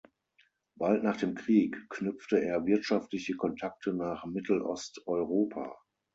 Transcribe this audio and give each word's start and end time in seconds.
Bald 0.77 1.03
nach 1.03 1.17
dem 1.17 1.35
Krieg 1.35 1.77
knüpfte 1.91 2.39
er 2.41 2.65
wirtschaftliche 2.65 3.35
Kontakte 3.35 3.93
nach 3.93 4.25
Mittelosteuropa. 4.25 5.75